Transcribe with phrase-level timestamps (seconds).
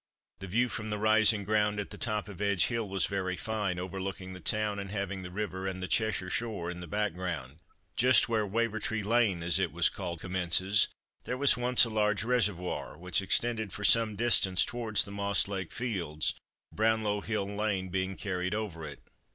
[0.39, 3.77] The view from the rising ground, at the top of Edge hill, was very fine,
[3.77, 7.59] overlooking the town and having the river and the Cheshire shore in the background.
[7.95, 10.87] Just where Wavertree lane, as it was called, commences
[11.25, 15.71] there was once a large reservoir, which extended for some distance towards the Moss Lake
[15.71, 16.33] Fields,
[16.73, 19.03] Brownlow hill Lane being carried over it.